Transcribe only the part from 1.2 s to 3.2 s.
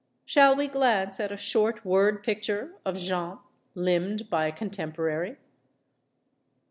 a short word picture of